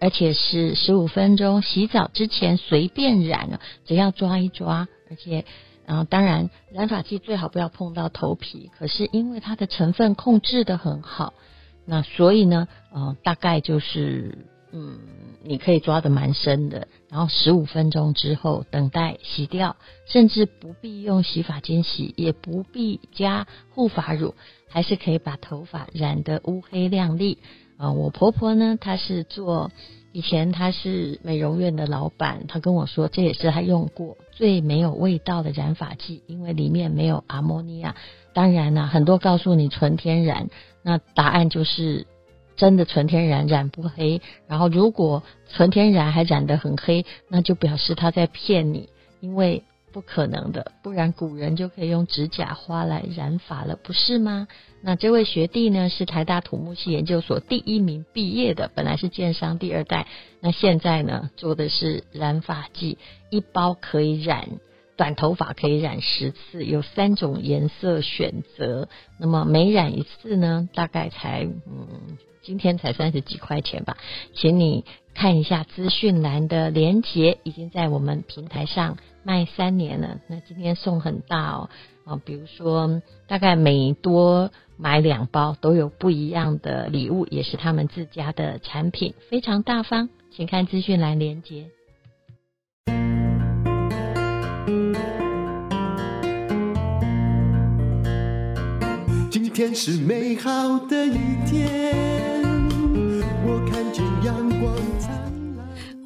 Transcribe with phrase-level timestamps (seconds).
[0.00, 5.44] 而且是十五分钟，洗澡之前随便染，只要抓一抓，而且。
[5.88, 8.72] 然后，当然，染发剂最好不要碰到头皮。
[8.76, 11.32] 可是因为它的成分控制得很好，
[11.84, 14.36] 那所以呢，呃，大概就是，
[14.72, 14.98] 嗯，
[15.44, 16.88] 你可以抓得蛮深的。
[17.08, 19.76] 然后十五分钟之后等待洗掉，
[20.08, 24.34] 甚至不必用洗发精洗，也不必加护发乳，
[24.68, 27.38] 还是可以把头发染得乌黑亮丽。
[27.78, 29.70] 啊、我婆婆呢，她是做。
[30.12, 37.94] 以前她是美容院的老板，她跟我说，这也是她用过最没有味道的染发剂，因为里面没有阿摩尼亚。
[38.32, 40.48] 当然啦，很多告诉你纯天然，
[40.82, 42.06] 那答案就是
[42.56, 44.22] 真的纯天然染不黑。
[44.46, 45.22] 然后如果
[45.52, 48.88] 纯天然还染得很黑，那就表示他在骗你，
[49.20, 49.62] 因为。
[49.96, 54.46] 不可能的，不然古人就可以用指甲花来染发了，不是吗？
[54.82, 60.06] 那这位学弟呢，是台大土木系研究所第一名毕业的，本来是建商第二代，
[60.40, 62.98] 那现在呢，做的是染发剂，
[63.30, 64.60] 一包可以染
[64.98, 72.18] 短头发可以染十次，有三种颜色选择，那么每染一次呢，大概才嗯。
[72.46, 73.96] 今天才三十几块钱吧，
[74.32, 80.20] 请你看一下资讯栏的链接，已经在我们平台上卖三年了。
[80.28, 81.70] 那今天送很大哦，
[82.04, 91.66] 啊，比如说大概每多买两包都有不一样的礼物，也是他们自家的产品，非常大方，请看资讯栏链接。
[99.32, 101.18] 今天是美好的一
[101.50, 102.15] 天。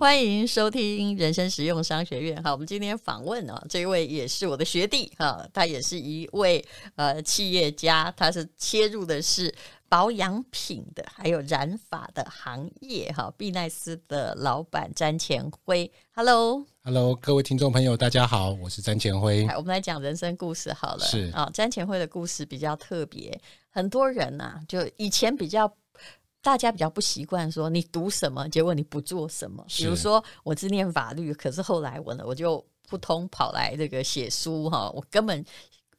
[0.00, 2.43] 欢迎收听人生实用商学院。
[2.43, 6.65] 好，我们今天访问啊，这位也是我的学弟哈，他也是一位
[6.97, 9.55] 呃企业家，他是切入的是
[9.91, 13.31] 保养品的，还有染发的行业哈。
[13.37, 19.47] 碧奈斯的老板詹前辉，Hello，Hello，各位听众朋友，大家好，我是詹前辉。
[19.49, 25.71] 我们来讲人生故事好了，是啊，詹前辉的故事比较特别，很多人呐、啊，就以前比较。
[26.43, 29.65] 大家比较不习惯说你读什么，结果你不做什么。
[29.69, 35.45] 比如说，我是念法律，可是后来我呢，我就扑通跑来这个写书哈，我根本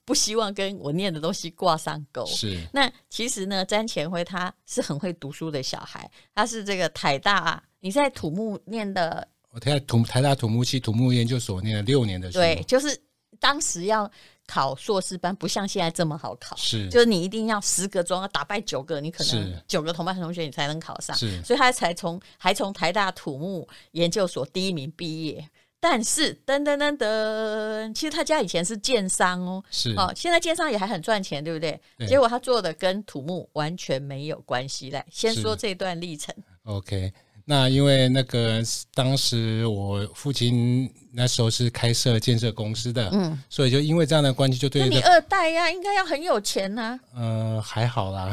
[0.04, 2.26] 不希望跟我念的东西挂上钩。
[2.26, 2.60] 是。
[2.74, 12.40] 那其实呢，詹干辉他是很会读书的小孩，他是这个台大，你在土木念的，我在土台大土木系土木研究所念了六年的书。
[12.40, 13.00] 对，就是
[13.40, 14.12] 当时要。
[14.48, 25.50] 考硕士班不像现在这么好考，是，就是你一定要十个中要打败九个，你可能九个同班同学你才能考上，是，所以他才从还从台大土木研究所第一名毕业。
[25.84, 31.82] 但是噔噔噔噔，其实他家以前是建商哦，是哦，现在建商也还很赚钱，对不对？
[31.98, 34.92] 对，结果他做的跟土木完全没有关系。
[34.92, 36.36] 来，先说这段历程。
[36.66, 37.12] OK。
[37.52, 38.64] 那因为那个
[38.94, 47.00] 当时我父亲那时候是开设建设公司的，嗯，所以就因为这样的关系，就对、你二代呀、啊，应该要很有钱呐、啊。
[47.14, 48.32] 呃，还好啦。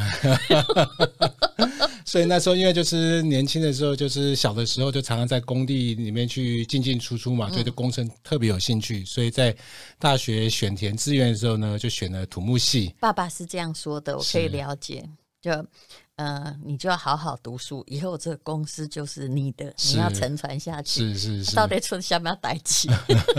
[2.06, 9.04] 所以那时候因为就是年轻的时候，就是小的时候就常常在工地里面去进进出出嘛，所以对工程特别有兴趣。
[9.04, 9.52] 所以在
[9.98, 12.94] 大学选填志愿的时候呢，就选了土木系。
[13.00, 15.04] 爸爸是这样说的，我可以了解。
[15.42, 15.50] 就。
[16.18, 21.14] 呃，你就要好好读书，以后这个公司就是你的，你要承传下去。
[21.14, 22.90] 是是是，到底出什么代起？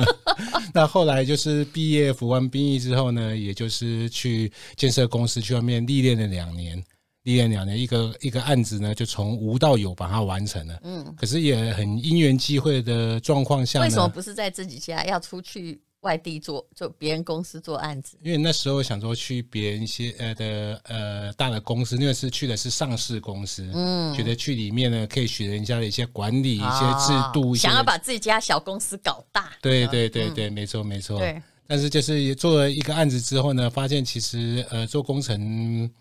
[0.74, 6.82] 那后来就是毕业服完兵役之后呢，也就是去建设公司去外面历练了两年，
[7.24, 10.80] 历练两年，一个一个案子呢，就从无到有把它完成了。
[10.84, 15.82] 嗯，可是也很因缘际会的状况下，为什么不是在自己家，要出去？
[16.02, 29.52] 外地做就别人公司做案子，因为那时候想说去别人一些呃的呃大的公司，因为是去的是上市公司，嗯，觉得去里面呢可以学人家的一些管理、哦、一些制度，想要把自己家小公司搞大。
[29.62, 31.20] 对对对对，嗯、没错没错。
[31.20, 35.92] 对，但是就是做了一个案子之后呢，发现其实呃做工程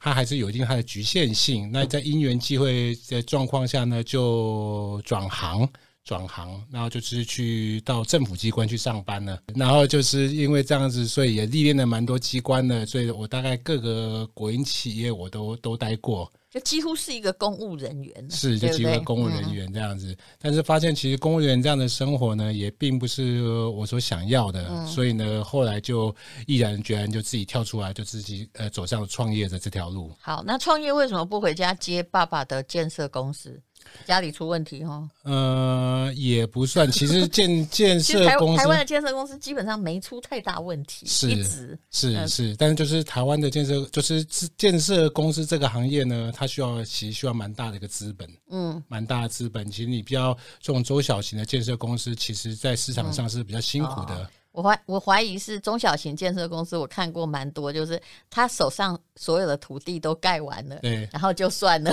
[0.00, 1.70] 它还是有一定它的局限性。
[1.72, 5.68] 那在因缘际会的状况下呢，就转行。
[6.04, 9.40] 转行，然后就是去到政府机关去上班了。
[9.54, 12.84] 然后就是因为这样子，所以也历练了蛮多机关的。
[12.84, 16.30] 所以我大概各个国营企业我都都待过。
[16.50, 20.12] 就几乎是一个公务人员，是就几乎公务人员这样子。
[20.12, 26.14] 嗯、但是发现其实公务员这样的生活呢，也并不是我所想要的，嗯、所以呢，后来就
[26.46, 30.12] 毅然决然就自己跳出来，就自己呃走上创业的这条路。
[30.20, 33.60] 好，那创业为什么不回家接爸爸的建设公司？
[34.04, 35.08] 家里出问题哈？
[35.22, 36.90] 呃，也不算。
[36.90, 42.56] 其实建 建设公司，台湾的建设公司基本上没出太大问题，是一直是、嗯、是。
[42.56, 44.24] 但是就是台湾的建设，就是
[44.56, 49.70] 建设公司这个行业呢，它需要其实需要蛮大的一个资本，嗯，蛮大的资本。
[49.70, 54.14] 其实你比较这种中小型的建设公司，其实在市场上是比较辛苦的。
[54.14, 61.92] 嗯哦我怀我怀疑是中小型建设公司，我看过蛮多，就是他手上所有的土地都盖完了，对，然后就算了，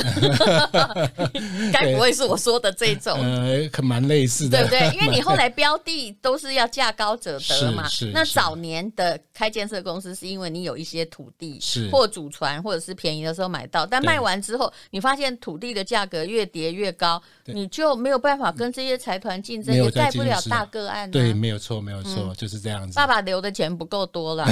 [1.74, 3.19] 该不会是我说的这种？
[3.19, 4.80] 呃，可蛮类似的，对不对？
[4.94, 7.88] 因为你后来标的都是要价高者得嘛。
[8.13, 21.10] 那早年的开建设公司，是因为你有一些土地，是或祖传，或者是便宜的时候买到，但卖完之后，你发现土地的价格越跌越高，你就没有办法跟这些财团竞争，也盖不了大个案。
[21.10, 22.50] 对，没有错，没有错，嗯、就是。
[22.51, 24.45] 是这样子，爸爸留的钱不够多了。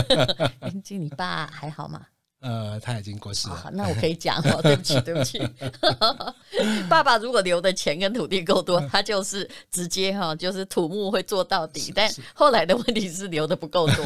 [0.84, 2.02] 经你爸还好吗？
[2.40, 3.62] 呃，他已经过世了。
[3.64, 5.40] 哦、那我可以讲哦，对不起，对不起。
[6.90, 11.90] 爸爸如果留的钱跟土地够多，他就是直接哈，就是土木会做到底。
[11.94, 14.04] 但后来的问题是留的不够多。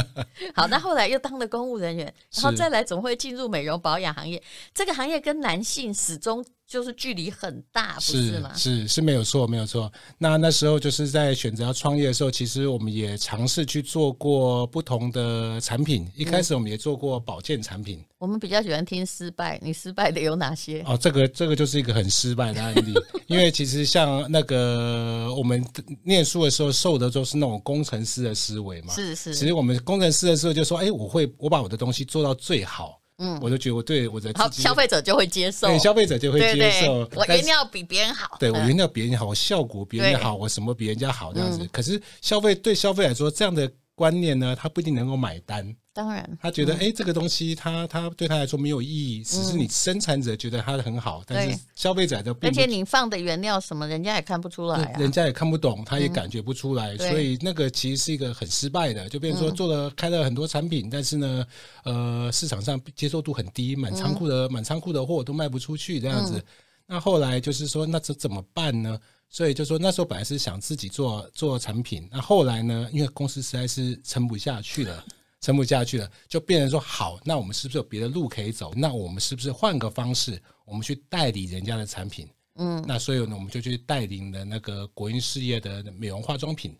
[0.56, 4.42] 好，那后来又当了公务人员，然后再来总会进入美容保养行业。
[4.72, 6.42] 这个行业跟男性始终。
[6.74, 8.52] 就是距离很大，不是吗？
[8.56, 9.90] 是是，是没有错，没有错。
[10.18, 16.04] 那那时候就是在选择要创业的时候，其实我们也尝试去做过不同的产品。
[16.16, 17.98] 一开始我们也做过保健产品。
[18.00, 20.82] 嗯、我们比较喜欢听失败，你失败的有哪些？
[20.84, 22.92] 哦，这个这个就是一个很失败的案例。
[23.28, 25.64] 因为其实像那个我们
[26.02, 28.92] 念书的时候受的都是那种工程师的思维嘛。
[28.92, 29.32] 是是。
[29.32, 37.08] 其实我们工程师的时候就说：“哎，我会我把我的东西做到最好。”嗯，我就觉得我对我的好消费者就会接受，对消费者就会接受。
[37.14, 41.66] 我原料比别人好，对我原料比别人好，我效果比别人好，我什么比人家好这样子。
[41.72, 45.74] 可是消费对消费来说，这样的观念呢，他不一定能够买单。
[45.92, 46.80] 当然，他觉得哎、嗯。
[46.86, 61.46] 欸，这个东西他他对他来说没有意义，只是你生产者觉得它很好，嗯、但是消费者都并不，而且你放的原料什么，人家也看不出来、啊，人家也看不懂，他也感觉不出来，嗯、所以那个其实是一个很失败的，就变成说做了开了很多产品，嗯、但是呢，
[61.84, 66.38] 呃，市场上接受度很低，满仓库的满仓库的货都卖不出去这样子。
[66.38, 66.44] 嗯、
[66.86, 68.98] 那后来就是说，那这怎么办呢？
[69.28, 75.04] 所以就说那时候本来是想自己做做产品，那后来呢，因为公司实在是撑不下去了。
[75.40, 78.72] 撑不下去了，就变成说好，那我们是不是有别的路可以走？
[78.74, 82.26] 那我们是不是换个方式，我们去代理人家的产品？
[82.54, 86.74] 嗯，那所以呢，我们就去代理了那个国营事业的美容化妆品。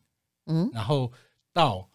[0.47, 1.13] 嗯，然后
[1.53, 1.87] 到。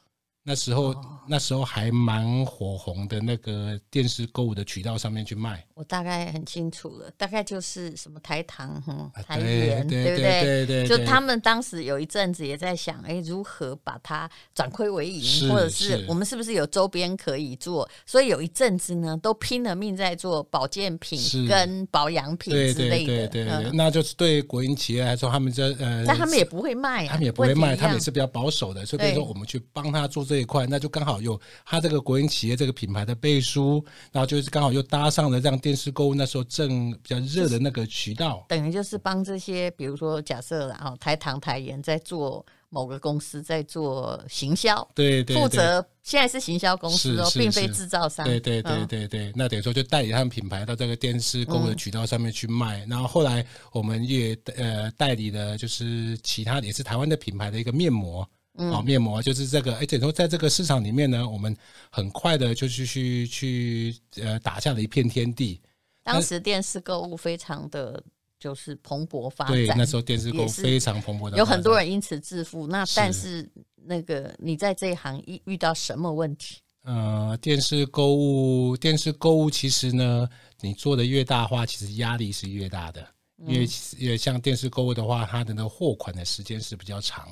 [0.49, 5.63] 那时候，哦、那时候还蛮火红的，那个电视购物的渠道上面去卖。
[5.75, 10.65] 我大概很清楚了，大概就是什么台糖、嗯、台盐，对不对？
[10.65, 17.87] 对对，就他们当时有一阵子也在想，哎，如何把它转亏为盈，或者是我们是不是有周边可以做？
[18.07, 23.05] 所以有一阵子呢，都拼了命在做保健品跟保养品之类的。
[23.05, 28.83] 对对对对，嗯、那就是对国营企业来说，他们这呃，但他们也不会卖、啊，他们也不会卖，他们也是比较保守的。
[28.83, 30.38] 所以比如说，我们去帮他做这。
[30.39, 58.25] 这一块，那就刚好有他这个国营企业这个品牌的背书，然后就是刚好又搭上了这样电视购物那时候正比较热的那个渠道，等于就是帮这些，比如说假设然后台糖、台盐在做某个公司在做行销，对，对，对，负责现在是行销公司哦，并非制造商，对对对对对，嗯、那等于说就代理他们品牌到这个电视购物的渠道上面去卖，嗯、然后后来我们也呃代理了就是其他也是台湾的品牌的一个面膜。
[58.69, 61.55] 好，面膜就是这个，哎，等于说在这个市场里面呢，我们
[61.89, 65.61] 很快的就去去去呃打下了一片天地。
[66.03, 68.03] 当时电视购物非常的
[68.39, 72.67] 就是蓬勃发展，对，那时候电视购物非常蓬勃的，有很多人因此致富。
[72.67, 76.57] 那但是那个你在这一行遇遇到什么问题？
[76.83, 80.27] 呃，电视购物，电视购物其实呢，
[80.61, 83.05] 你做的越大化，其实压力是越大的，
[83.45, 87.27] 因为因为像电视购物的话，它的那个货款的时间是比较长。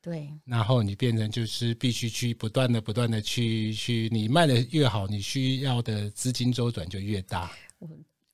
[0.00, 7.50] 对，然后你变成就是必须去不断的、不断的去去，你卖的越好，你需要的资金周转就越大。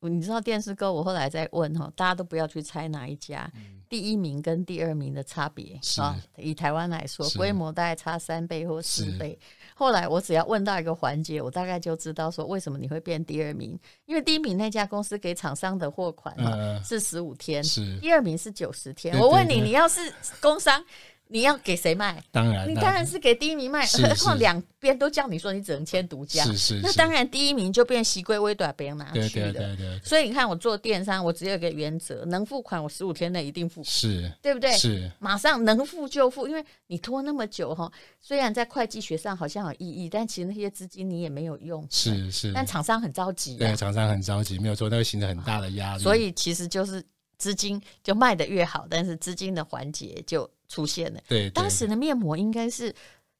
[0.00, 7.38] 我你知道电视购，我后来在问哈，大家都不要去猜哪一家，嗯、第一名跟第二名的差别啊，以台湾来说，是。
[7.38, 9.38] 规模大概差三倍或四倍。
[9.74, 16.36] 后来我只要问到一个环节，我大概就知道说为什么你会变第二名，因为第一名那家公司给厂商的货款
[16.84, 17.98] 是十五天，是。
[17.98, 19.18] 第二名是九十天。
[19.18, 20.84] 我问你，你要是工商，
[21.28, 22.22] 你要给谁卖？
[22.30, 23.84] 当然，你当然是给第一名卖。
[23.86, 26.80] 何况两边都叫你说你只能签独家，是是。
[26.82, 29.28] 那当然第一名就变习规微短，别人拿去的。
[29.30, 30.00] 对对对对。
[30.04, 34.70] 所以你看，我做电商，我只有一个原则：能付款，我十五天内一定付，是，对不对？
[34.74, 37.90] 是，马上能付就付，因为你拖那么久哈，
[38.20, 41.84] 虽然在会计学上好像有意义，但其实那些资金你也没有用。
[41.90, 42.52] 是是。
[42.52, 43.56] 但厂商很着急。
[43.56, 46.02] 对，厂商很着急，没有错，那会形成很大的压力。
[46.02, 47.02] 所以其实就是
[47.38, 50.48] 资金就卖得越好，但是资金的环节就。
[50.68, 52.94] 出现了，对，对，当时的面膜应该是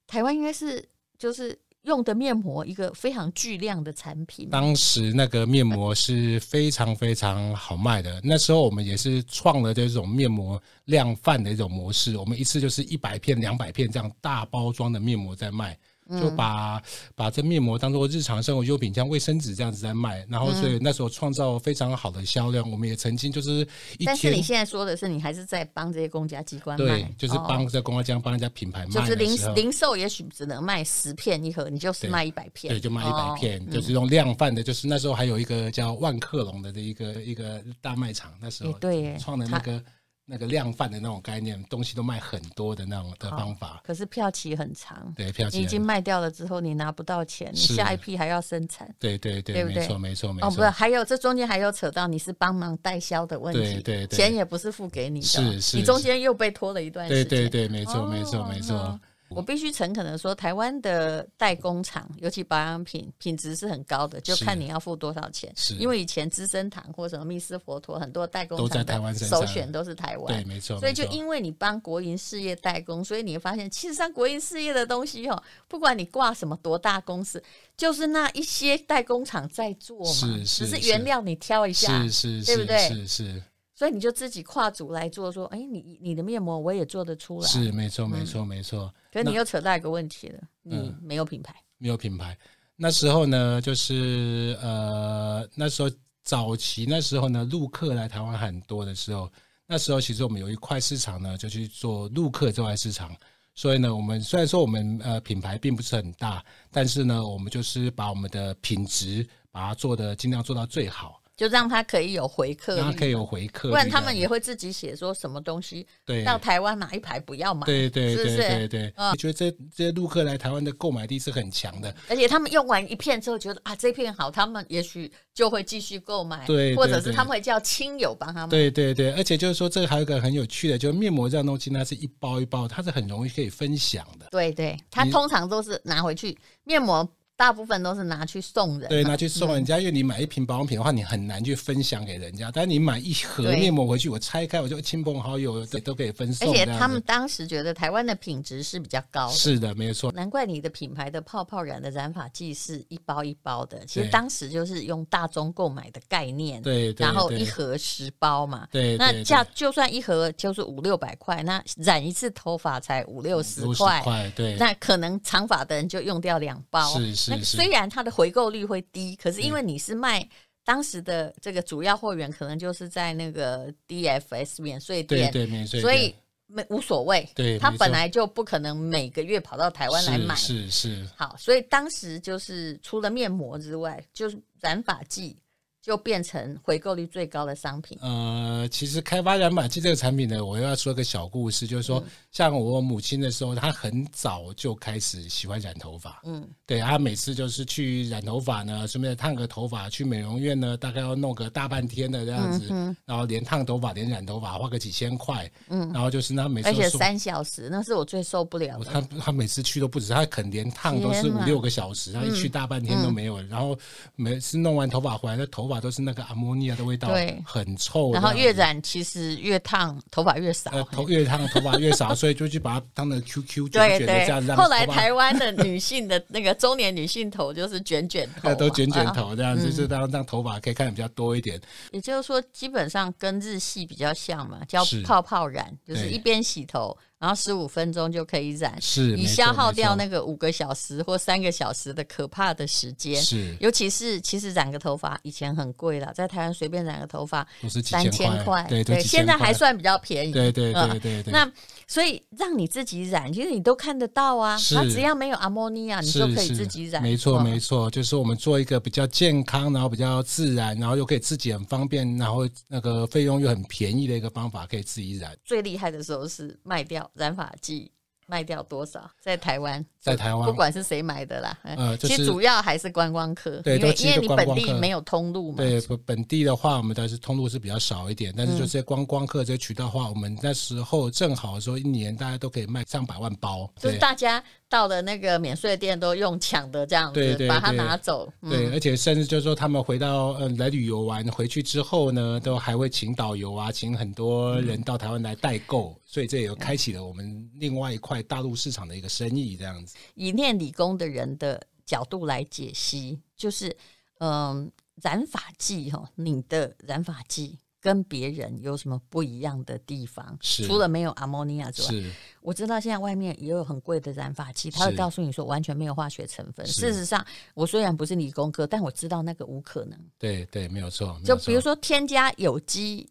[0.06, 0.84] 台湾应该是
[1.18, 4.48] 就是用的面膜一个非常巨量的产品。
[4.50, 15.78] 当时那个面膜是非常非常好卖的，那时候我们也是创了这种面膜量贩的一种模式，我们一次就是一百片、两百片这样大包装的面膜在卖。
[16.10, 16.82] 就把
[17.14, 22.70] 把这面膜当做日常生活用品，像卫生纸这样子在卖，然后所以那时候创造非常好的销量。
[22.70, 23.66] 我们也曾经就是
[23.98, 34.62] 一天，但是你现在说的是，你还是在帮这些公家机关卖，对，就是帮这公家机关帮人家品牌卖，就是零零售也许只能卖十片一盒，你就是卖一百片，对，就卖一百片，就是用量贩的。
[34.62, 39.82] 就是那时候还有一个叫万客隆的这一个一个大卖场，那时候对创的那个。
[40.26, 45.12] 那个量贩的那种概念，东西都卖很多的那种的方法，可是票期很长。
[45.14, 48.88] 对，票期已经卖掉了之后，你拿不到钱，你下一批还要生产。
[48.98, 49.82] 对对对，对不对？
[49.82, 50.48] 没错没错没错。
[50.48, 57.28] 哦，不是，还有这中间还有扯到你是帮忙代销的问题，对对对，钱也不是付给你的，是是，你中间又被拖了一段时间。
[57.28, 58.98] 对对对，没错没错没错。
[59.34, 65.52] 我必须诚恳的说，台湾的代工厂，尤其保养品品质是很高的，就看你要付多少钱。
[65.56, 70.26] 是，因为以前资生堂或什么密斯佛陀，很多代工厂都在台湾，首选都是台湾。
[70.26, 70.78] 对，没错。
[70.78, 77.42] 所以就因为你帮国营事业代工，所以你会发现，其实上国营事业的东西哦，不管你挂什么多大公司，
[77.76, 82.88] 就是那一些代工厂在做嘛，是是，只是原料你挑一下，是是，对不对？
[82.88, 83.42] 是是。
[83.74, 88.92] 所以你就自己跨组来做，说，哎，你你的面膜我也做得出来，是没错没错没错。
[89.12, 92.38] 可是你又扯到一个问题了，你没有品牌，没有品牌。
[92.76, 95.90] 那时候呢，就是呃，那时候
[96.22, 99.30] 早期那时候呢，陆客来台湾很多的时候，
[99.66, 103.14] 那时候其实我们有一块市场呢，就去做陆客这块市场。
[103.56, 111.20] 所以呢，我们虽然说我们呃品牌并不是很大，但是呢，我们就是把我们的品质把它做的尽量做到最好。
[111.36, 115.84] 就让他可以有回客，他可以有回客，不然他们也会自己写说什么东西。
[116.04, 117.66] 对，到台湾哪一排不要买？
[117.66, 118.94] 对对对对对。
[118.96, 128.50] 我觉得这这些陆客来台湾的购买力是很强的，而且他们用完一片之后觉得啊这片好，他们也许就会继续购买，对，或者是他们会叫亲友帮他们。
[128.50, 134.26] 对对对，而且就是说这个还有一个很有趣的，就是面膜这样东西，它是一包一包，它是很容易可以分享的。
[134.30, 137.08] 对对，它通常都是拿回去面膜。
[137.36, 139.78] 大部分都是拿去送人，对，拿去送人家。
[139.80, 142.48] 因为你买一瓶保养品的话，你很难去分享给人家。
[142.52, 146.48] 但是你买一盒面膜回去，我拆开，我就亲朋好友都可以分送。
[146.48, 150.12] 而且他们当时觉得台湾的品质是比较高的，是的，没错。
[150.12, 153.84] 难怪你的品牌的泡泡染的染发剂是一包一包的。
[153.84, 167.23] 其实当时就是用大宗购买的概念，对，然后一盒十包嘛，对，那价就算一盒就是五六百块，那染一次头发才五六十块，对，那可能长发的人就用掉两包，是。
[167.30, 170.26] 那虽然它的回购率会低，可是因为你是卖
[170.64, 176.14] 当时的这个主要货源，可能就是在那个 DFS 免税店，对对免税店，所以
[176.46, 177.28] 没无所谓。
[177.34, 181.08] 对，他本来就不可能每个月跑到台湾来买，是是。
[181.16, 185.36] 好，所以当时就是除了面膜之外，就是染发剂。
[185.84, 187.98] 就变成回购率最高的商品。
[188.00, 196.22] 呃，其实开发染发剂这个产品呢，我又要说一个小故事，就是说，像我母亲的时候，她很早就开始喜欢染头发。
[196.24, 205.52] 嗯，对，她每次就是去染头发呢，顺便烫个头发，去美容院呢，大概要弄个大半天的这样子，嗯、然后连烫头发连染头发花个几千块。
[205.68, 208.86] 嗯，然后就是她每次，而且三小时，那是我最受不了的。
[208.86, 213.78] 她她每次去都不止，她可能连烫都是五六个小时，她一去大半天都没有，嗯、然后
[214.16, 215.73] 每次弄完头发回来，那头发。
[215.80, 218.12] 都是那个阿摩尼亚的味道，对，很臭。
[218.12, 220.70] 然后越染其实越烫，头发越少。
[220.92, 224.56] 头越烫头发越少， 所以就去把它当成 QQ 卷卷的这样。
[224.56, 231.60] 后来台湾的女性的那个中年女性头就是卷卷头， 都卷卷头这样子，就当让头发可以看得比较多一点。
[231.92, 236.96] 也就是说，基本上跟日系比较像嘛，叫泡泡染，就是一边洗头。
[237.24, 243.16] 然后十五分钟就可以染，是你消耗掉那个五个小时或三个小时的可怕的时间。
[243.16, 247.46] 是，尤其是其实染个头发以前很贵了，在台湾随便染个头发
[247.82, 250.32] 三千块，对对，现在还算比较便宜。
[250.32, 251.32] 对对对对对。
[251.32, 251.50] 那
[251.88, 254.58] 所以让你自己染，其实你都看得到啊。
[254.74, 257.02] 它只要没有阿莫尼亚，你就可以自己染。
[257.02, 265.34] 没错，没错，就是我们做一个比较健康，然后比较自然，然后又可以自己很方便，然后那个费用又很便宜的一个方法，可以自己染。
[265.42, 267.90] 最厉害的时候是卖掉染发剂。
[268.26, 269.10] 卖掉多少？
[269.20, 275.56] 在台湾，在台湾，不管是谁买的啦，呃，其实主要还是观光客，对，因为因为你本地没有通路嘛。
[275.56, 288.30] 对，本地的话，我们的是通路是比较少一点，但是就是观光客这些渠道的话，我们那时候正好说一年大家都可以卖上百万包，就是大家到了那个免税店都用抢的这样子，对对，把它拿走。
[288.42, 295.98] 对，而且甚至就是说他们回到呃来旅游完回去之后呢，都还会请导游啊，请很多人到台湾来代购。
[296.06, 299.93] 所以这也开启了我们另外一块大陆市场的一个生意，这样子。
[300.14, 303.76] 以念理工的人的角度来解析，就是，
[304.18, 304.70] 嗯，
[305.02, 310.36] 染发剂哈，你的染发剂跟别人有什么不一样的地方？
[310.40, 312.04] 是除了没有阿莫尼亚之外，
[312.40, 316.66] 我知道现在外面也有很贵的染发剂，他会告诉你说完全没有化学成分。
[316.66, 317.24] 事实上，
[317.54, 319.98] 我虽然不是理工科，但我知道那个无可能。
[320.18, 321.20] 对对，没有错。
[321.24, 323.08] 就比如说添加有机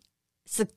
[0.50, 0.68] 是。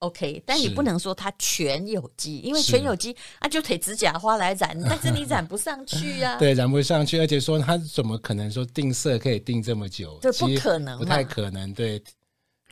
[0.00, 6.36] OK，但你不能说它全有机，因为全有机啊就腿指甲花来染，但是你染不上去呀、啊。
[6.40, 10.18] 对，染不上去，而且说它怎么可能说定色可以定这么久？
[10.20, 11.72] 这不可能，不太可能。
[11.72, 12.02] 对。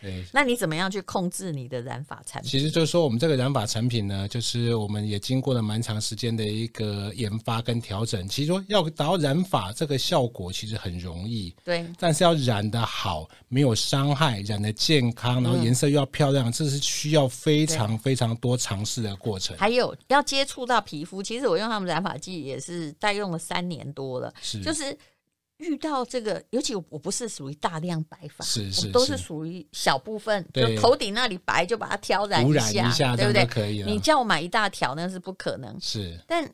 [0.00, 2.50] 对，那你怎么样去控制你的染发产品？
[2.50, 8.26] 其实就是说，我们这个染发产品呢，就是我们也经过了蛮长时间的一个研发跟调整。
[8.28, 11.86] 其实说要达到染发这个效果，其实很容易，对。
[11.98, 19.56] 但是要染的好，没有伤害，染的健康，然后颜色又要漂亮，嗯、这是需要非常非常多尝试的过程。
[19.56, 24.96] 还有要接触到皮肤，其实我用他们染发剂也是代用了三年多了，是就是。
[25.58, 33.44] 遇到这个，尤其我不是属于大量白发，是是，都是属于小部分，就头顶那里白就把它挑染一下，一下对不对？
[33.46, 33.82] 可以。
[33.82, 35.78] 你叫我买一大条，那是不可能。
[35.80, 36.48] 是，但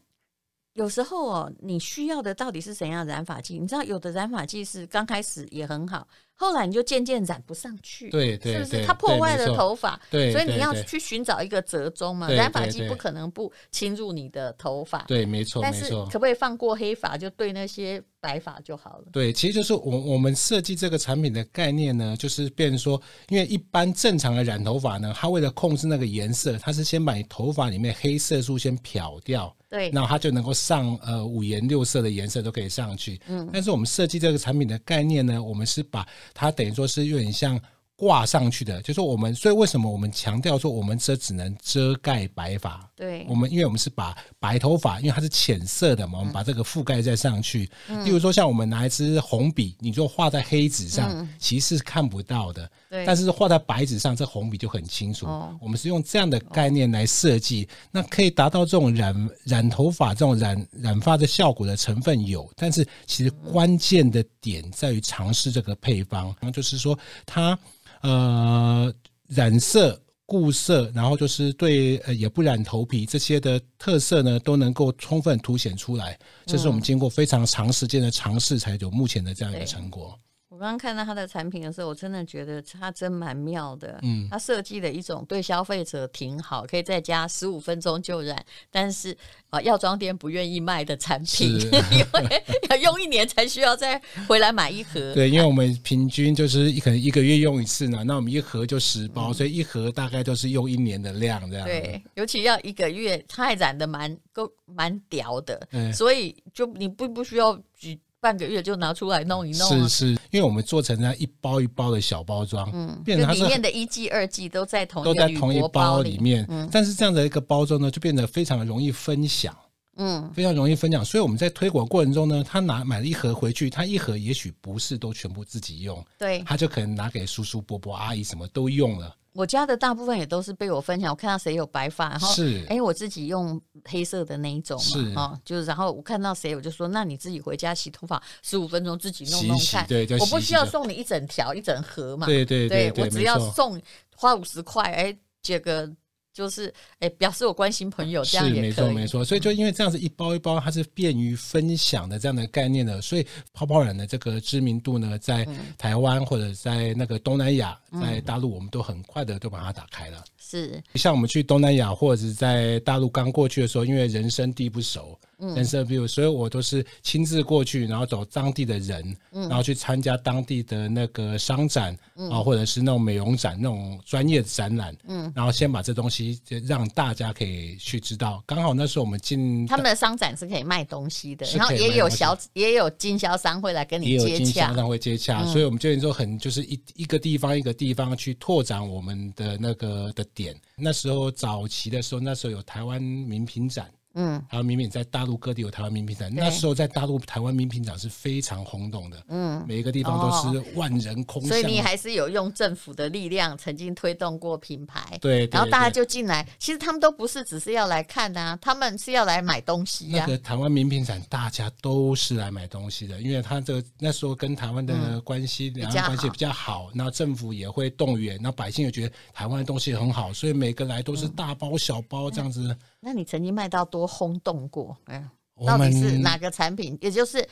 [0.73, 3.59] 有时候哦，你需要的到底是怎样染发剂？
[3.59, 6.07] 你知道，有的染发剂是刚开始也很好。
[6.37, 8.85] 后来你就渐渐染不上去，对对，是不是？
[8.85, 12.29] 它破坏了头发，对，所以你要去寻找一个折中嘛。
[12.31, 19.05] 染发剂不可能不侵入你的头发，对，没错，但是可不可以放过黑发，就对那些白发就好了？
[19.13, 33.21] 对，其实就是我我们设计这个产品的概念呢，就是变成说，因为一般正常的染头发呢，它为了控制那个颜色，它是先把你头发里面黑色素先漂掉，对，然后它就能够上呃五颜六色的颜色都可以上去。
[33.29, 37.61] 嗯，但是我们设计这个产品的概念呢，我们是把它等于说是有点像
[37.97, 42.89] 挂上去的，就是我们，所以为什么我们强调说我们这只能遮盖白发？
[42.97, 47.71] 对，我们因为我们是把白头发，因为它是浅色的嘛，我们把这个覆盖在上去。
[47.89, 52.69] 嗯，例如说像我们拿一支红笔，你就画在黑纸上，嗯，其实是看不到的。
[52.91, 55.27] 对，但是画在白纸上，这红笔就很清楚。
[55.27, 67.57] 哦，我们是用这样的概念来设计，那可以达到这种染染头发这种染染发的效果的成分有，但是其实关键的点在于尝试这个配方，然后就是说它。
[68.05, 68.95] 呃，
[69.29, 76.19] 染色、固色，然后就是对呃也不染头皮这些的特色呢，都能够充分凸显出来。
[76.45, 80.19] 这是我们经过非常长时间的尝试，才有目前的这样一个成果。
[80.55, 83.99] 我刚刚看到他的产品的时候，我真的觉得他真蛮妙的。
[84.03, 88.41] 嗯，他设计了一种对消费者挺好，可以在家十五分钟就染，
[88.71, 89.17] 但是
[89.51, 91.59] 啊，药妆店不愿意卖的产品，
[91.91, 95.13] 因为 要用一年才需要再回来买一盒。
[95.13, 101.67] 对，因为 我们平均就是可能一个月用一次呢，那我们一盒就十包，嗯，所以一盒大概就是用一年的量这样。
[101.67, 107.99] 对，尤其要一个月，他还染的蛮够蛮屌的，嗯，所以就你不不需要举。
[108.25, 119.55] 半个月就拿出来弄一弄，是是，因为我们做成那一包一包的小包装，嗯，变成它里面的一剂二剂都在同一都在同一包里面，嗯，但是这样的一个包装呢，就变得非常的容易分享，
[119.97, 129.15] 嗯，非常容易分享，所以我们在推广过程中呢，他拿买了一盒回去，他一盒也许不是都全部自己用，对，他就可能拿给叔叔伯伯阿姨什么都用了。
[129.35, 134.81] 我家的大部分也都是被我分享，我看到谁有白发，然后是哎，我自己用黑色的那一种
[135.15, 143.81] 嘛，啊、哦，就是然后我看到谁，我就说，那你自己回家洗头发十五分钟，自己弄弄看，洗洗对，我不需要送你一整条一整盒嘛，对对对，对，我只要送
[144.17, 145.91] 花五十块，哎，这个。
[146.35, 146.67] 就是
[146.99, 148.57] 哎、欸，表示我关心朋友，这样也。
[148.57, 155.47] 是没错没错，所以就因为这样子一包一包，它是便于分享的这样的概念的，所以泡泡染的这个知名度呢，在
[155.79, 160.25] 台湾或者在那个东南亚，在大陆，我们都很快的都把它打开了。
[160.51, 165.19] 是，像我们去东南亚或者是在大陆刚过去的时候，因为人生地不熟。
[165.39, 171.95] 人生地不熟，所以我都是亲自过去，然后找当地的人，然后去参加当地的那个商展
[172.31, 178.43] 啊，或者是那种美容展那种专业的展览，嗯，然后先把这东西就让大家可以去知道。
[178.47, 190.55] 刚好那时候我们进他们的商展是可以卖东西的，然后也有小也有经销商会来跟你接洽，也有经销商会接洽，所以我们就说很就是一一个地方一个地方去拓展我们的那个的点。
[190.77, 193.93] 那时候早期的时候，那时候有台湾名品展。
[194.15, 201.49] 嗯，台湾名品在大陆各地有台湾名品展，那时候在大陆台湾名品展是非常轰动的，嗯，每一个地方都是万人空巷。
[201.49, 206.47] 所以你还是有用政府的力量，曾经推动过品牌，对，然后大家就进来。
[206.59, 210.25] 其实他们都不是只是要来看呐，他们是要来买东西呀。
[210.27, 222.77] 那个台湾名品展，大家都是来买东西的，因为他这个那时候跟台湾的关系两岸关系比较好，那政府也会动员，那百姓也觉得台湾的东西很好，所以每个来都是大包小包这样子。
[223.05, 224.97] 那你曾经卖到多轰动过？
[225.09, 225.29] 嗯，
[225.67, 226.97] 到底是哪个产品？
[227.03, 227.47] 也就是，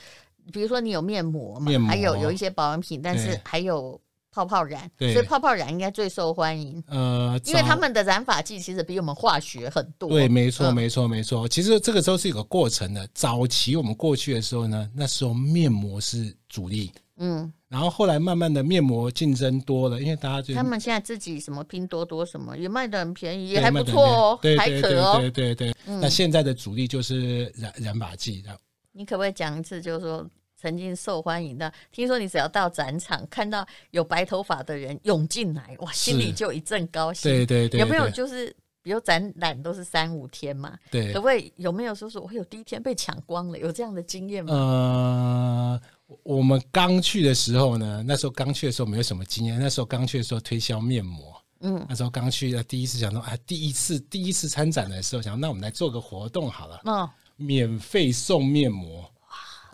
[0.50, 4.00] 比如说你有面膜嘛，还有有一些保养品，但是还有
[4.32, 6.82] 泡泡染，所以泡泡染应该最受欢迎。
[6.86, 10.08] 呃，因为他们的染发剂其实比我们化学很多。
[10.08, 11.46] 对，没错，没错，没错。
[11.46, 13.06] 其实这个都是一个过程的。
[13.12, 16.90] 早期我们过去的时候呢，那时候面膜是主力。
[17.18, 17.52] 嗯。
[17.68, 25.16] 然后后来慢慢的面膜竞争多了，因为大家就他们现在自己什么拼多多什么也卖的很便宜，也还不错哦，还可哦。
[25.18, 28.44] 对对对，那现在的主力就是染染发剂。
[28.92, 30.26] 你可不可以讲一次，就是说
[30.62, 31.72] 曾经受欢迎的？
[31.90, 37.28] 听说你只要到展场看到有白头发的人涌进来，哇，心里就一阵高兴。
[37.28, 40.78] 对对对，有没有就是比如展览都是三五天嘛？
[40.88, 43.58] 对，可不可以有没有说说我有第一天被抢光了？
[43.58, 44.54] 有这样的经验吗？
[44.54, 45.80] 呃。
[46.24, 49.58] 我们刚去的时候呢，那时候刚去的时候没有什么经验。
[49.58, 59.10] 那时候刚去的时候推销面膜，嗯，那时候刚去，第一次想说，啊，第一次第一次参展的时候，想那我们来做个活动好了，嗯，免费送面膜，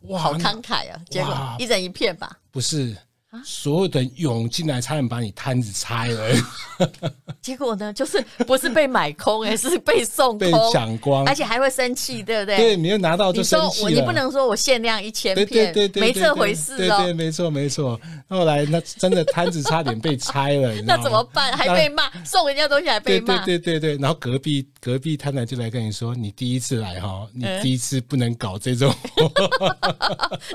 [0.03, 1.01] 哇，好慷慨啊！
[1.11, 2.39] 结果一人一片吧？
[2.51, 2.97] 不是。
[3.45, 6.29] 所有的涌进来，差点把你摊子拆了。
[7.41, 12.57] 结果呢，就是不是被买空，哎，是被送空，被抢光，而且还会生气，对不对？
[12.57, 13.91] 对，没有拿到就生气了。
[13.91, 16.77] 你不能说我限量一千片，对对对，没这回事哦。
[16.77, 17.99] 对对，没错没错。
[18.29, 21.53] 后来那真的摊子差点被拆了，那怎么办？
[21.57, 23.45] 还被骂，送人家东西还被骂。
[23.45, 28.95] 对对对对，然后隔壁隔壁摊子就来跟你说：“你第一次来哈，你第一次不能搞这种。”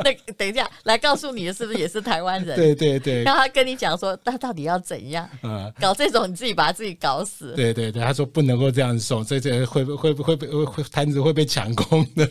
[0.03, 2.55] 那等一下，来告诉你的是不是也是台湾人？
[2.55, 5.27] 对对对，然后他跟你讲说，他到底要怎样？
[5.43, 7.53] 嗯，搞这种你自己把自己搞死。
[7.55, 12.29] 对对对，他说不能够这样送，这这会不会不会被会摊子会被抢空的。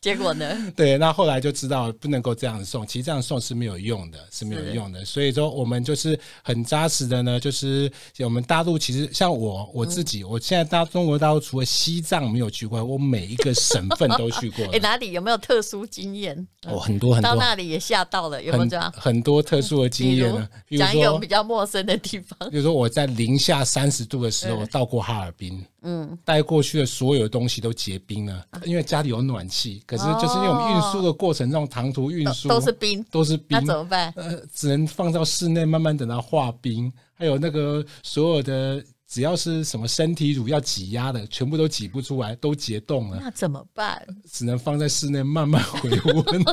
[0.00, 0.56] 结果呢？
[0.76, 5.04] 对，那后来就知道不能够这样送，其实这样送是没有用的，是没有用的。
[5.04, 7.90] 所以说我们就是很扎实的呢，就是
[8.20, 14.64] 我们大陆其实像我我自己，我现在大中国大陆除了西藏没有去过，我每一个省份都去过。
[14.72, 16.46] 哎，哪里有没有特殊经验？
[16.66, 17.30] 哦，很多很多。
[17.30, 18.92] 到那里也吓到了，有没有这样？
[18.96, 22.50] 很多特殊的经验呢， 讲一个比较陌生的地方。
[22.50, 34.12] 比如说我在零下三十度的时候到过哈尔滨，嗯，带过去的所有东西都结冰了，因为家里有暖气，可是就是因为我们运输的过程，这种长途运输都是冰，都是冰，那怎么办？
[34.16, 36.92] 呃，只能放到室内慢慢等它化冰。
[37.14, 43.18] 还有那个所有的只要是什么身体乳要挤压的，全部都挤不出来，都结冻了。
[43.20, 44.04] 那怎么办？
[44.30, 46.44] 只能放在室内慢慢回温。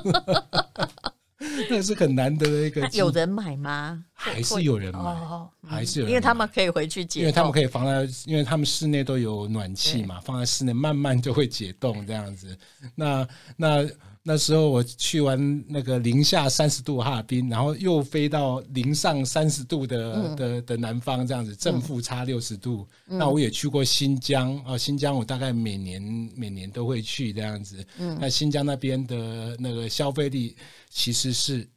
[1.70, 2.88] 那是很难得的一个。
[2.94, 4.04] 有人买吗？
[4.14, 5.00] 还是有人买？
[5.00, 6.12] 哦、还是有人？
[6.12, 12.58] 因为他们可以回去解，因为他们可以放在，因为他们室内都有暖气嘛，放在室内慢慢就会解冻这样子。
[12.96, 13.90] 那那。
[14.30, 22.88] 那时候我去完那个零下三十度哈尔滨，然后又飞到零上三十度的、嗯、的的南方，这样子正负差六十度。
[23.08, 26.00] 嗯、那我也去过新疆啊，新疆我大概每年
[26.36, 27.84] 每年都会去这样子。
[27.98, 30.56] 嗯、那新疆那边的那个消费力
[30.92, 31.68] 其实是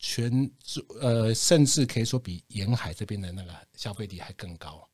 [0.00, 0.50] 全
[1.00, 4.87] 呃，甚至可以说比沿海这边的那个消费力还更高。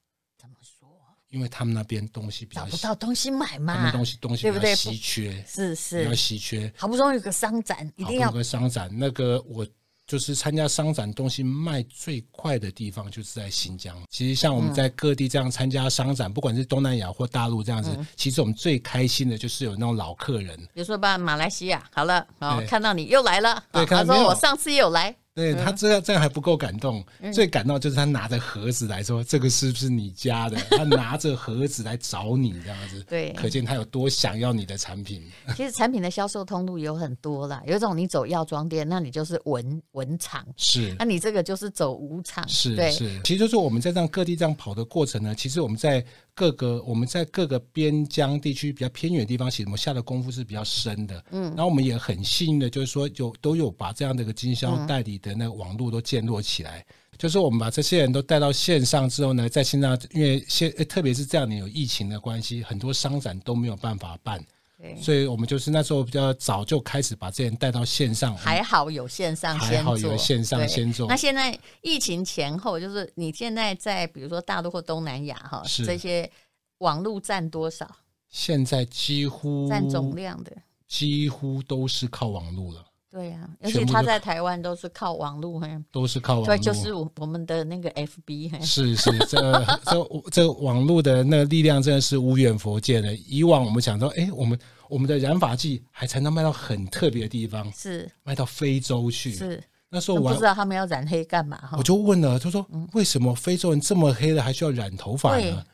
[1.35, 6.73] 因为他们那边东西比较找不到东西买嘛，他们东西东西比较稀缺，是是比较稀缺。
[6.77, 8.89] 好不容易有个商展，一定要有个商展。
[8.93, 9.67] 那个我
[10.07, 14.01] 就是参加商展，东西卖最快的地方就是在新疆。
[14.09, 20.57] 其实像我们在各地这样参加商展，不管是东南亚或大陆这样子，其实我们最开心的就是有那种老客人。
[20.73, 25.17] 比如说吧，马来西亚好了，哦，看到你又来了，他说我上次也有来。
[25.35, 35.23] 对他这样这样还不够感动，嗯、最感动就是他拿着盒子来说：“这个是不是你家的？” 他拿着盒子来找你，这样子，对，可见他有多想要你的产品。
[35.57, 43.21] 其实产品的销售通路有很多啦，有一种你走药妆店，那你就是文文场，是，那你这个就是走武场，是，对是。
[43.25, 55.15] 其实就是我们在这样各地这样跑的过程呢，其实我们在各个我们在各个边疆地区比较偏远的地方，其实我们下的功夫是比较深的，嗯，然后我们也很幸运的，就是说有都有把这样的一个经销代理。
[55.25, 56.85] 的那个网络都建立起来，
[57.17, 64.45] 就是我们把这些人都带到线上之后呢，在线上，因为现特别是这样年有疫情的关系，很多商展都没有办法办，
[64.85, 68.37] 对，所以我们就是那时候比较早就开始把这些人带到线上。
[68.37, 71.09] 还好有线上先做，还好有线上先做。
[71.09, 76.31] 那现在疫情前后，就是你现在在比如说大陆或东南亚哈，是这些
[76.79, 77.91] 网络占多少？
[78.29, 80.53] 现在几乎占总量的
[80.87, 82.85] 几乎都是靠网络了。
[83.15, 89.39] 对呀、啊，而且他在台湾都是靠网络，都是靠网络，对，就是我我们的那个 FB，是是，这
[89.85, 93.15] 这这网络的那个力量真的是无远佛界的。
[93.15, 105.65] 以往我们讲到，哎，我们我们的染发剂还才能卖到很特别的地方，是卖到非洲去，是那时候我不知道他们要染黑干嘛哈，我就问了，他说为什么非洲人这么黑了还需要染头发呢？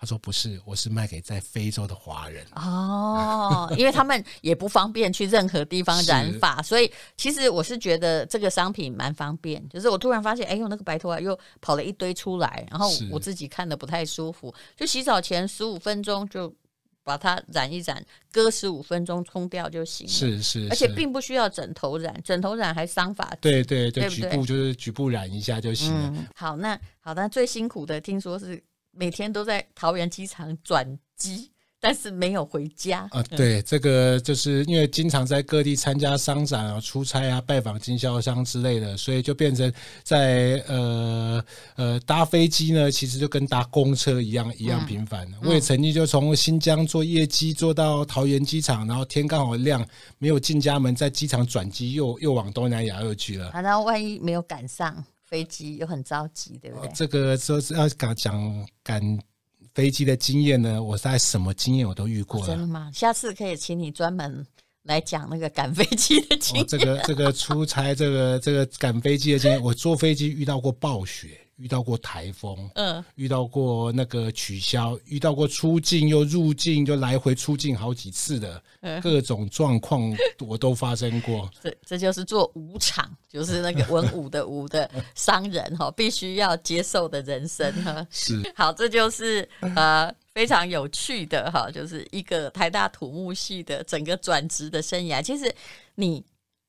[0.00, 9.68] 他说：“不是，我是卖给在非洲的华人哦，因为他们也不方便去任何地方染发，所以其实我是觉得这个商品蛮方便。
[9.68, 16.54] 就是我突然发现，哎呦，那个白头发又跑了一堆出来，然后我自己看的不太舒服，就洗澡前十五分钟就
[17.02, 20.12] 把它染一染，隔十五分钟冲掉就行了。
[20.12, 23.28] 是是，是，而且并不需要枕头染，枕头染还伤发。
[23.40, 26.12] 对对对，局部就是局部染一下就行了。
[26.14, 28.62] 嗯、好，那好，那最辛苦的听说是。”
[28.98, 33.22] 每天都在桃园机场转机，但是没有回家啊。
[33.22, 41.44] 对，这个就是因为经常在各地参加商展啊、出差啊、拜访经销商之类的，所以就变成在呃
[41.76, 45.24] 呃搭飞机呢，其实就跟搭公车一样一样频繁。
[45.28, 49.86] 嗯、我也曾经就从新疆坐夜机坐到桃园机场，然后天刚好亮，
[50.18, 53.50] 没有进家门，在机场转机，又又往东南亚又去了。
[53.50, 55.04] 啊，然后万一没有赶上。
[55.28, 56.90] 飞机又很着急，对不对？
[56.94, 59.00] 这个说是要讲讲赶
[59.74, 62.46] 飞机的经验呢，我在什么经验我都遇过了。
[62.46, 62.90] 真的吗？
[62.94, 64.44] 下次可以请你专门
[64.84, 66.66] 来讲那个赶飞机的经验。
[66.66, 71.38] 这个这个出差，这个这个赶飞机的经验，我坐飞机遇到过暴雪。
[71.58, 78.62] 遇到过台风，嗯，遇到过那个取消，遇到过出境又入境，就来回出境好几次的，
[79.02, 81.50] 各种状况我都发生过。
[81.60, 88.06] 这这就是做武场，就是那个文武的武的商人哈， 必须要接受的人生哈。
[88.08, 95.20] 是，好，这就是呃非常有趣的哈，就是一个台大土木系的整个转职的生涯。
[95.20, 95.52] 其实
[95.96, 96.24] 你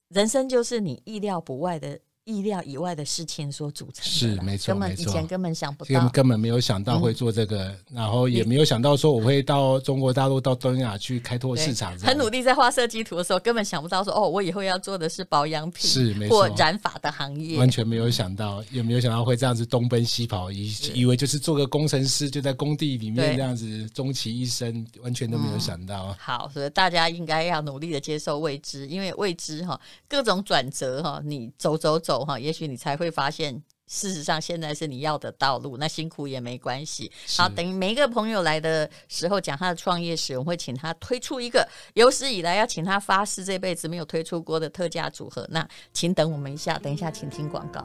[0.09, 1.99] 人生就是你意料不外的。
[2.29, 11.97] 意料以外的事情所组成的，是没错，根本以前根本想不到，根本没有想到会做这个，嗯、然后也没有想到说我会到中国大陆、到东亚去开拓市场。
[11.97, 26.15] 很努力在画设计图的时候，根本想不到说哦，我以后要做的是保养品，是没错，或染发的行业，完全没有想到，也没有想到会这样子东奔西跑，以以为就是做个工程师，就在工地里面这样子终其一生，完全都没有想到、嗯。
[26.19, 32.99] 好，所以大家应该要努力的接受未知，因为未知哈，各种转折哈，你走走走哈，也许你才。
[32.99, 37.09] 会发现，事实上现在是你要的道路，那辛苦也没关系。
[37.37, 45.47] 好，等每一个朋友来的时候讲他的创业史，我会请他推出一个有史以来要请他发誓这辈子没有推出过的特价组合。
[45.49, 47.79] 那请等我们一下，等一下请听广告。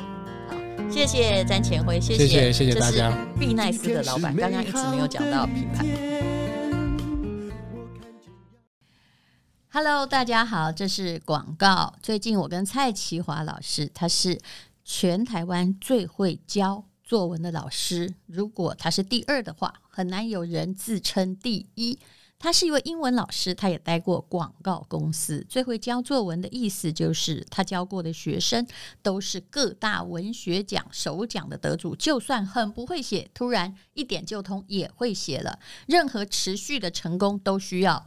[0.49, 3.16] 好，谢谢詹前辉，谢谢谢谢，谢谢大家。
[3.38, 6.34] 碧奈斯的老板刚刚一直没有讲到品牌。
[9.77, 11.95] Hello，大家好，这是广告。
[12.01, 14.41] 最近我跟蔡淇华老师，他是。
[14.85, 21.99] 全台湾最会教作文的老师，如果他是第二的话，很难有人自称第一。
[22.39, 25.45] 他是一位英文老师，他也待过广告公司。
[25.49, 28.65] 最会教作文的意思就是，他教过的学生
[29.03, 35.59] 都是各大文学奖首奖的得主，就算很不会写，突然一点就通，也会写了。
[35.89, 38.07] 任何持续的成功都需要。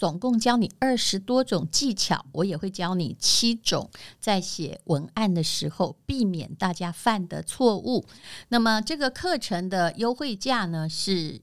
[0.00, 8.06] 总共教你二十多种技巧，我也会教你七种，在写文案的时候避免大家犯的错误。
[8.48, 11.42] 那么这个课程的优惠价呢是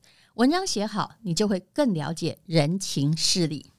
[0.41, 3.70] 文章写好，你就会更了解人情事理。